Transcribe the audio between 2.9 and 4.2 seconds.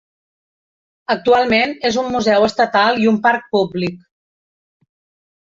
i un parc públic.